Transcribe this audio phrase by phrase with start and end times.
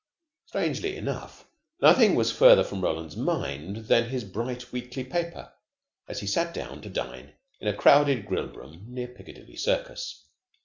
[0.47, 1.45] Strangely enough,
[1.79, 5.53] nothing was farther from Roland's mind than his bright weekly paper,
[6.07, 10.25] as he sat down to dine in a crowded grill room near Piccadilly Circus.